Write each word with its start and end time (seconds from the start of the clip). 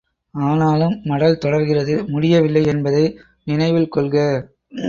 ஆனாலும் 0.33 0.95
மடல் 1.03 1.37
தொடர்கிறது, 1.37 1.95
முடியவில்லை 2.07 2.65
என்பதை 2.65 3.05
நினைவில் 3.45 3.89
கொள்க! 3.89 4.17